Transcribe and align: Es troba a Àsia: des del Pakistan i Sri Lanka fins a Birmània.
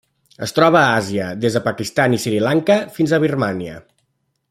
Es 0.45 0.53
troba 0.59 0.79
a 0.79 0.95
Àsia: 1.01 1.27
des 1.45 1.57
del 1.57 1.63
Pakistan 1.69 2.17
i 2.17 2.19
Sri 2.25 2.41
Lanka 2.49 2.79
fins 2.97 3.15
a 3.15 3.21
Birmània. 3.27 3.79